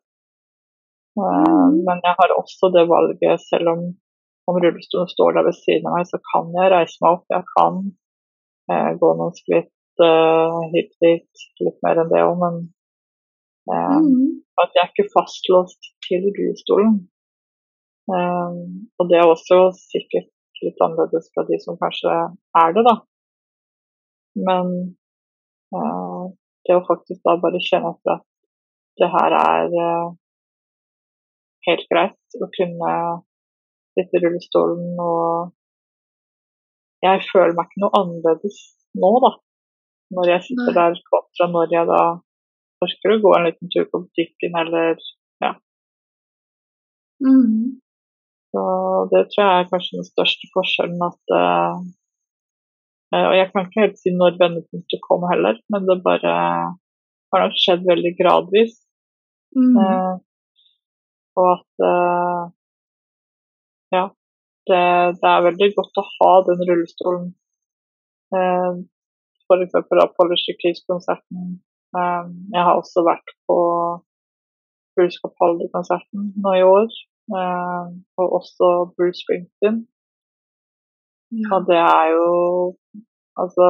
[1.19, 3.87] Uh, men jeg har også det valget, selv om
[4.47, 7.25] om rullestolen står der ved siden av meg, så kan jeg reise meg opp.
[7.35, 7.81] Jeg kan
[9.01, 10.03] gå noen skritt
[10.71, 12.61] hit dit, litt mer enn det òg, men
[13.67, 14.21] mm.
[14.63, 16.95] at jeg er ikke fastlåst til rullestolen.
[18.07, 20.31] Og det er også sikkert
[20.65, 22.15] litt annerledes fra de som kanskje
[22.63, 22.95] er det, da.
[24.47, 24.73] Men
[25.77, 26.25] eh,
[26.67, 28.27] det å faktisk da bare kjenne etter at
[29.01, 30.09] det her er eh,
[31.69, 32.93] helt greit å kunne
[33.97, 35.55] sitte i rullestolen og
[37.05, 38.57] Jeg føler meg ikke noe annerledes
[38.97, 39.31] nå, da.
[40.17, 40.77] Når jeg sitter Nei.
[40.79, 42.01] der kontra når jeg da
[42.85, 44.97] orker å gå en liten tur på butikken eller
[45.45, 45.53] ja.
[47.25, 47.77] Mm.
[48.55, 48.63] Så
[49.13, 51.79] det tror jeg er kanskje den største forskjellen at uh,
[53.17, 56.35] Og jeg kan ikke helt si når vendepunktet kom heller, men det bare
[57.33, 58.77] har nok skjedd veldig gradvis.
[59.57, 59.77] Mm.
[59.79, 60.15] Uh,
[61.37, 62.43] og at uh,
[63.95, 64.05] ja,
[64.69, 64.83] det,
[65.21, 67.31] det, er veldig godt å ha den rullestolen.
[68.35, 68.85] Uh,
[69.47, 69.79] F.eks.
[70.19, 71.59] Polish Keys-konserten.
[71.97, 73.59] Eh, jeg har også vært på
[74.97, 76.89] Bruce Capaldi-konserten nå i år.
[77.35, 77.85] Eh,
[78.21, 79.79] og også Bruce Springsteen.
[81.41, 81.49] Ja.
[81.55, 82.27] Og det er jo
[83.43, 83.67] Altså,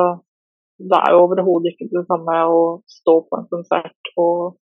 [0.90, 2.61] det er jo overhodet ikke det samme å
[2.99, 4.55] stå på en konsert og,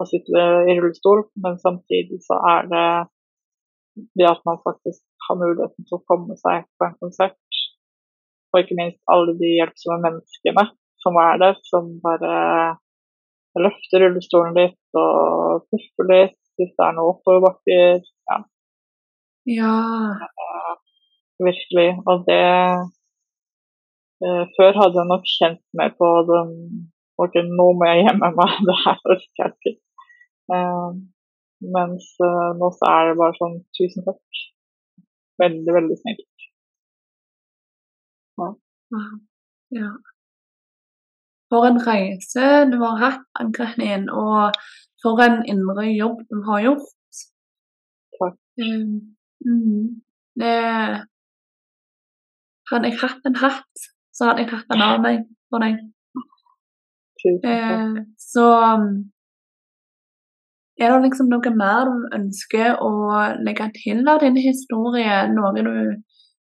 [0.00, 2.88] og sitte i rullestol, men samtidig så er det
[4.18, 7.60] det at man faktisk har muligheten til å komme seg på en konsert.
[8.50, 10.66] Og ikke minst alle de hjelpsomme menneskene
[11.02, 12.34] som er der, som bare
[13.62, 18.02] løfter rullestolen litt og puffer litt hvis det er noe oppoverbakker.
[19.46, 19.76] Ja.
[20.18, 20.74] ja.
[21.48, 21.88] Virkelig.
[22.08, 22.42] Og det
[24.24, 26.50] uh, Før hadde jeg nok kjent mer på den
[27.22, 29.72] Ok, nå må jeg gjemme meg, det her orker jeg ikke.
[30.52, 30.90] Uh,
[31.74, 34.40] mens uh, nå så er det bare sånn tusen takk.
[35.42, 36.46] Veldig, veldig snilt.
[38.40, 38.48] Ja.
[39.76, 39.90] ja.
[41.52, 44.56] For en reise du har hatt, Ann-Kristin, og
[45.04, 47.22] for en indre jobb du har gjort.
[48.18, 48.38] Takk.
[48.64, 49.12] Um,
[49.46, 49.88] mm,
[50.42, 50.56] det
[52.72, 53.82] Hadde jeg hatt en hatt,
[54.16, 55.80] så hadde jeg tatt den av meg for deg.
[57.44, 57.98] Eh.
[58.16, 58.46] Så
[60.80, 62.92] er det liksom noe mer du ønsker å
[63.44, 65.18] legge til av din historie?
[65.34, 65.74] Noe du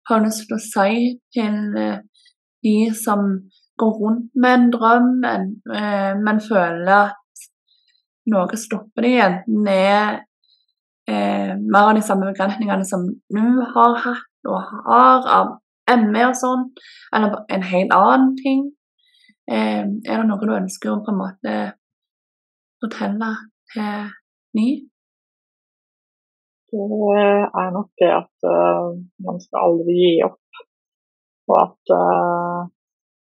[0.10, 0.94] har lyst til å si
[1.34, 2.00] til eh,
[2.64, 3.34] de som
[3.82, 7.48] går rundt med en drøm, men, eh, men føler at
[8.32, 10.22] noe stopper dem, enten det er
[11.10, 13.44] eh, mer av de samme begrensningene som du
[13.76, 15.54] har hatt og har av
[16.00, 16.70] ME og sånn,
[17.16, 18.66] eller en helt annen ting?
[19.52, 21.60] Eh, er det noe du ønsker å på en måte
[22.84, 23.32] fortelle
[23.74, 24.12] til
[24.58, 24.68] ny?
[26.74, 27.18] Det
[27.62, 30.62] er nok det at uh, man skal aldri gi opp.
[31.52, 32.64] Og at uh,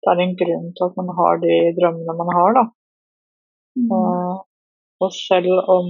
[0.02, 2.64] det er en grunn til at man har de drømmene man har, da.
[3.80, 3.90] Mm.
[3.90, 4.36] Uh,
[5.02, 5.90] og selv om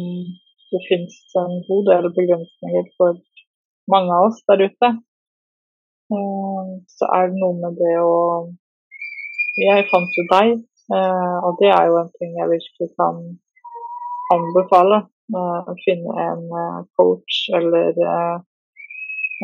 [0.72, 3.20] det finnes en god del begrensninger for
[3.92, 4.92] mange av oss der ute,
[6.92, 8.18] så er det noe med det å
[9.60, 10.52] Jeg fant jo deg,
[11.46, 13.18] og det er jo en ting jeg virkelig kan
[14.36, 15.02] anbefale.
[15.32, 16.46] Å finne en
[17.00, 18.00] coach eller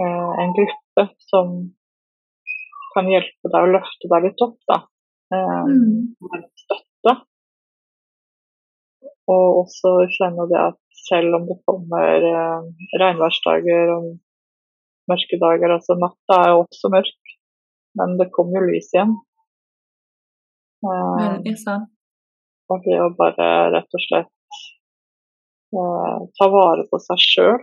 [0.04, 1.54] en gruppe som
[2.96, 4.58] kan hjelpe deg å løfte deg litt opp.
[4.72, 4.80] da.
[5.68, 6.16] Mm.
[6.64, 7.16] Støtte.
[9.28, 12.68] Og også kjenne det at selv om det kommer eh,
[13.02, 14.08] regnværsdager og
[15.12, 15.76] mørke dager.
[15.78, 17.36] Altså natta er jo også mørk,
[18.00, 19.16] men det kommer jo lys igjen.
[20.88, 21.94] Eh, sant.
[22.68, 24.60] Og det å bare rett og slett
[25.72, 27.62] eh, ta vare på seg sjøl,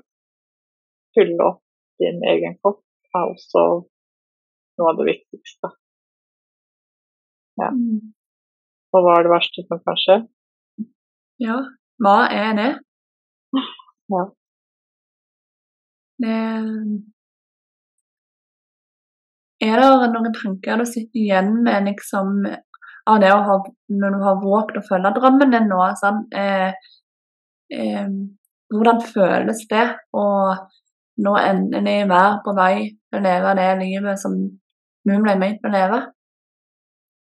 [1.14, 1.62] fylle opp
[2.00, 2.80] din egen kopp,
[3.14, 3.64] er også
[4.78, 5.70] noe av det viktigste.
[7.60, 7.70] Ja.
[7.70, 8.14] Mm.
[8.94, 10.16] Og hva er det verste som kan skje?
[11.42, 11.60] Ja,
[12.02, 12.70] hva er det?
[14.12, 14.24] Ja.
[16.18, 16.34] Det
[19.64, 22.44] Er det noen tanker du sitter igjen med liksom
[23.10, 23.56] av det å ha
[24.02, 26.72] Når du har våget å følge drømmen din nå, sånn, eh,
[27.72, 28.08] eh,
[28.74, 29.84] hvordan føles det
[30.16, 30.26] å
[31.24, 35.72] nå endelig være på vei til å leve det livet som du ble ment å
[35.74, 36.00] leve?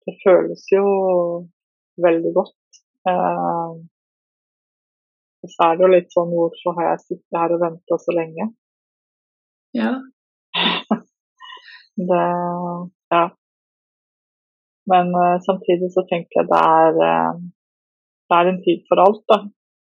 [0.05, 0.85] Det føles jo
[2.05, 2.81] veldig godt.
[3.09, 3.75] Eh,
[5.45, 8.13] og så er det jo litt sånn hvorfor har jeg sittet her og venta så
[8.17, 8.47] lenge?
[9.77, 9.91] Ja.
[12.09, 12.23] det
[13.13, 13.25] Ja.
[14.89, 17.37] Men uh, samtidig så tenker jeg det er, uh,
[18.29, 19.37] det er en tid for alt, da.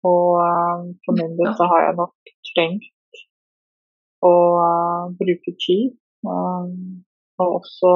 [0.06, 3.22] Og uh, for min del så har jeg nok trengt
[4.22, 4.34] å
[5.18, 5.96] bruke tid.
[7.42, 7.92] og også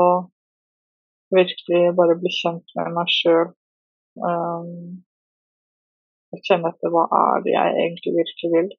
[1.36, 3.52] virkelig bare bli kjent med meg sjøl.
[4.26, 4.72] og
[6.46, 8.70] kjenne etter hva er det jeg egentlig virkelig vil.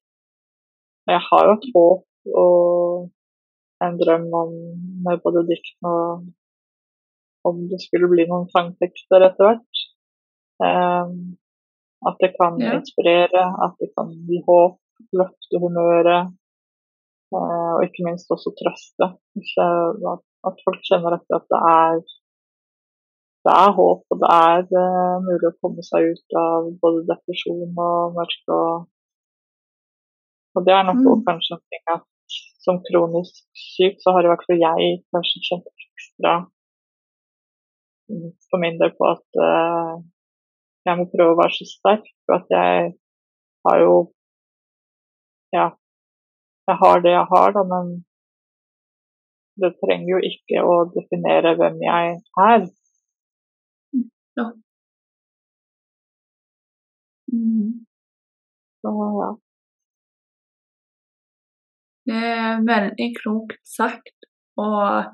[1.08, 4.54] Jeg har jo et håp og en drøm om
[5.06, 6.26] med både dikt og
[7.48, 9.84] om det skulle bli noen sangtekster etter hvert.
[10.58, 11.38] Um,
[12.08, 12.76] at det kan ja.
[12.78, 14.80] inspirere, at det kan gi håp,
[15.18, 16.34] løfte humøret.
[17.34, 19.12] Uh, og ikke minst også trøste.
[19.64, 22.02] At, at, folk kjenner etter at det er,
[23.48, 27.64] det er håp, og det er uh, mulig å komme seg ut av både depresjon
[27.88, 28.58] og mørke.
[28.58, 28.86] Og,
[30.58, 31.26] og det er nok mm.
[31.30, 32.06] kanskje en ting at
[32.68, 36.34] som kronisk syk, så har i hvert fall jeg kanskje kjent ekstra
[38.48, 39.96] for min del på at uh,
[40.88, 42.08] jeg må prøve å være så sterk.
[42.26, 42.94] For at jeg
[43.68, 43.96] har jo
[45.56, 45.70] Ja,
[46.68, 47.92] jeg har det jeg har, da, men
[49.62, 52.66] det trenger jo ikke å definere hvem jeg er.
[54.38, 54.52] Ja.
[57.34, 57.86] Mm.
[58.82, 58.94] Så.
[62.08, 64.16] Det er veldig klokt sagt.
[64.58, 65.12] Og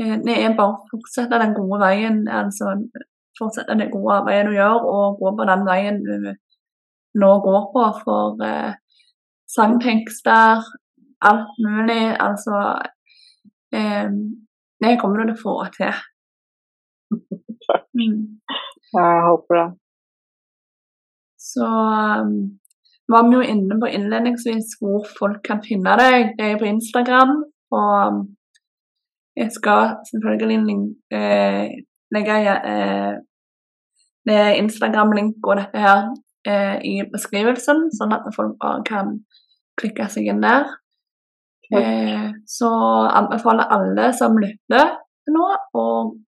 [0.00, 2.74] Eh, det er bare å fortsette den gode veien, altså
[3.38, 6.28] fortsette det gode arbeidet du gjør, og gå på den veien du
[7.18, 8.76] nå går på for eh,
[9.50, 10.62] sangtekster,
[11.30, 12.04] alt mulig.
[12.22, 12.60] Altså
[13.74, 14.12] eh,
[14.78, 15.98] Det kommer du til å få til.
[17.98, 18.22] Mm.
[18.94, 19.68] Jeg håper det.
[21.38, 22.32] Så um,
[23.08, 26.34] var vi jo inne på innledningsvis hvor folk kan finne deg.
[26.38, 27.38] Det er på Instagram.
[27.70, 28.26] og
[29.38, 30.78] jeg skal selvfølgelig
[31.14, 31.66] eh,
[32.14, 32.36] legge
[32.70, 36.00] eh, Instagram-link og dette her
[36.48, 39.12] eh, i beskrivelsen, sånn at folk bare kan
[39.78, 40.66] klikke seg inn der.
[41.70, 42.70] Eh, så
[43.20, 44.96] anbefaler alle som lytter
[45.30, 45.46] nå,
[45.76, 45.84] å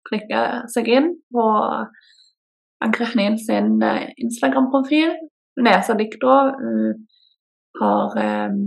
[0.08, 1.46] klikke seg inn på
[2.84, 5.14] Ann-Kristin sin eh, Instagram-profil,
[5.64, 7.04] lese dikta hun
[7.80, 8.58] har eh,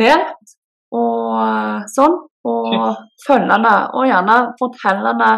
[0.00, 0.56] delt,
[0.90, 2.18] og sånn
[2.48, 5.32] og følge henne, og gjerne fortelle henne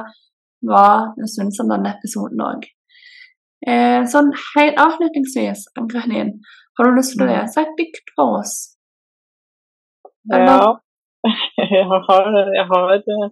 [0.69, 0.87] hva
[1.17, 2.67] du syns om denne episoden òg.
[3.67, 6.37] Eh, sånn helt avslutningsvis, Ann-Kristin,
[6.79, 7.33] har du lyst til å mm.
[7.33, 8.55] lese et dikt for oss?
[10.33, 10.63] Eller?
[10.63, 10.71] Ja,
[11.75, 13.29] jeg har, jeg har eh,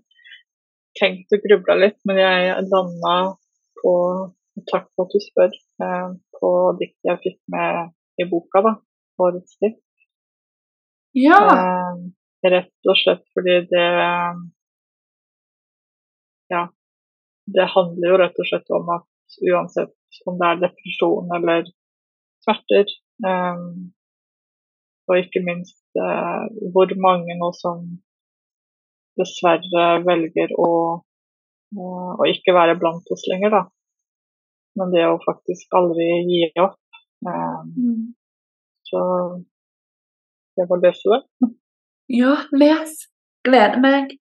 [0.99, 3.16] tenkt å gruble litt, men jeg landa
[3.80, 3.95] på
[4.68, 5.53] Takk for at du spør.
[5.80, 6.49] Eh, på
[6.80, 8.72] diktet jeg fikk med i boka, da.
[9.22, 9.80] Årets dikt.
[11.16, 11.38] Ja.
[11.55, 12.01] Eh,
[12.51, 13.86] Rett og slett fordi det
[16.51, 16.66] Ja.
[17.47, 21.64] Det handler jo rett og slett om at uansett om det er depresjon eller
[22.45, 22.86] smerter,
[23.26, 23.64] eh,
[25.11, 27.84] og ikke minst eh, hvor mange nå som
[29.20, 30.70] dessverre velger å,
[31.76, 33.62] å ikke være blant oss lenger, da.
[34.78, 36.78] Men det å faktisk aldri gi opp.
[37.26, 38.14] Um.
[38.88, 39.00] Så
[40.58, 41.50] jeg får lese det.
[42.10, 42.94] Ja, les.
[43.46, 44.16] Gleder meg.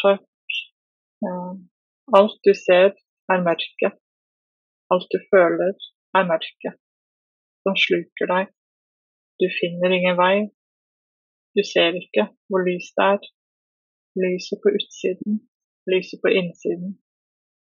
[0.00, 0.26] Takk.
[1.24, 1.36] Ja.
[2.18, 2.92] Alt du ser,
[3.32, 3.96] er mørket.
[4.92, 5.74] Alt du føler,
[6.18, 6.76] er mørket.
[7.64, 8.50] Som sluker deg.
[9.40, 10.34] Du finner ingen vei.
[11.56, 13.28] Du ser ikke hvor lyst det er.
[14.18, 15.38] Lyset på utsiden,
[15.86, 16.98] lyset på innsiden.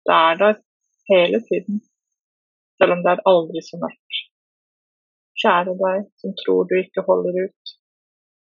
[0.06, 0.56] Det er der
[1.12, 1.76] hele tiden,
[2.78, 4.14] selv om det er aldri så mørkt.
[5.42, 7.74] kjære deg som tror du ikke holder ut.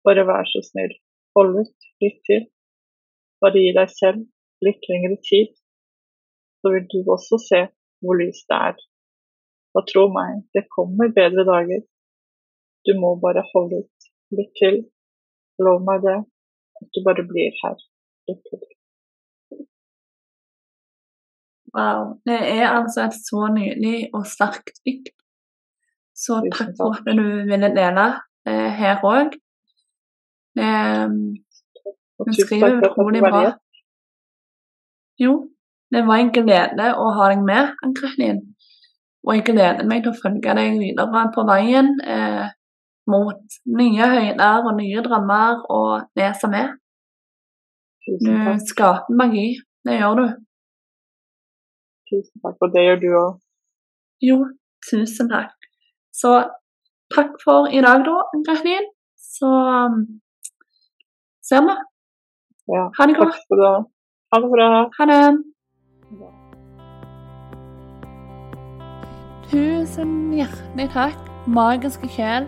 [0.06, 0.94] Bare vær så snill,
[1.36, 2.44] hold ut litt til.
[3.42, 4.22] Bare gi deg selv
[4.68, 5.52] litt lengre tid,
[6.60, 7.62] så vil du også se
[8.04, 8.78] hvor lyst det er.
[9.76, 11.84] Og tro meg, det kommer bedre dager.
[12.86, 14.84] Du må bare holde ut litt til.
[15.66, 16.20] Lov meg det,
[16.82, 17.78] at du bare blir her.
[21.76, 22.02] Wow.
[22.28, 25.16] Det er altså et så nydelig og sterkt dikt.
[26.16, 28.06] Så takk for at du ville dele
[28.48, 29.36] eh, her òg.
[30.64, 31.08] Eh,
[32.24, 33.44] hun skriver utrolig bra.
[35.20, 35.34] Jo,
[35.92, 38.40] det var en glede å ha deg med, Ann-Kristin.
[39.26, 42.46] Og jeg gleder meg til å følge deg videre på veien eh,
[43.12, 46.74] mot nye høyder og nye drømmer og det som er.
[48.06, 48.34] Du
[48.70, 49.48] skaper magi.
[49.86, 50.26] Det gjør du.
[52.10, 52.58] Tusen takk.
[52.62, 53.32] Og det gjør du òg.
[54.30, 54.38] Jo,
[54.90, 55.54] tusen takk.
[56.14, 56.32] Så
[57.16, 58.88] takk for i dag, da, Ann-Kristin.
[59.36, 59.98] Så um,
[61.50, 61.76] ser vi.
[62.74, 63.36] Ja, Ha det godt.
[63.36, 63.76] Takk for det.
[64.34, 64.70] Ha det bra.
[64.98, 65.22] Ha det.
[69.52, 72.48] Tusen hjertelig takk, magiske sjel,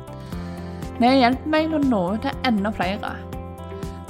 [1.01, 3.15] Det hjulpet meg å nå ut til enda flere.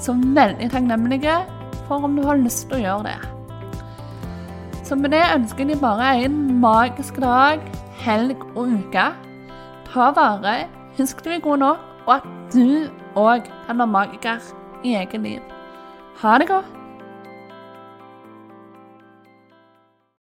[0.01, 1.37] Så veldig takknemlige
[1.85, 3.19] for om du har lyst til å gjøre det.
[4.83, 7.63] Så med det ønsker jeg deg bare en magisk dag,
[8.03, 9.05] helg og uke.
[9.87, 10.57] Ta vare,
[10.97, 14.51] husk du er god nok, og at du òg kan være magiker
[14.83, 15.39] i eget liv.
[16.19, 16.80] Ha det godt.